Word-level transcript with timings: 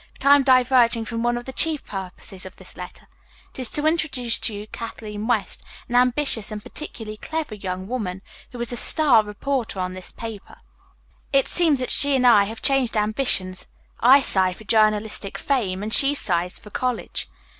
"But, 0.19 0.25
I 0.29 0.33
am 0.35 0.41
diverging 0.41 1.05
from 1.05 1.21
one 1.21 1.37
of 1.37 1.45
the 1.45 1.53
chief 1.53 1.85
purposes 1.85 2.43
of 2.43 2.55
this 2.55 2.75
letter. 2.75 3.07
It 3.53 3.59
is 3.59 3.69
to 3.69 3.85
introduce 3.85 4.39
to 4.39 4.51
you 4.55 4.65
Kathleen 4.65 5.27
West, 5.27 5.61
an 5.87 5.93
ambitious 5.95 6.51
and 6.51 6.59
particularly 6.59 7.17
clever 7.17 7.53
young 7.53 7.87
woman, 7.87 8.23
who 8.51 8.59
is 8.59 8.71
a 8.71 8.75
'star' 8.75 9.23
reporter 9.23 9.79
on 9.79 9.93
this 9.93 10.11
paper. 10.11 10.55
It 11.31 11.47
seems 11.47 11.77
that 11.77 11.91
she 11.91 12.15
and 12.15 12.25
I 12.25 12.45
have 12.45 12.63
changed 12.63 12.97
ambitions. 12.97 13.67
I 13.99 14.21
sigh 14.21 14.53
for 14.53 14.63
journalistic 14.63 15.37
fame, 15.37 15.83
and 15.83 15.93
she 15.93 16.15
sighs 16.15 16.57
for 16.57 16.71
college. 16.71 17.29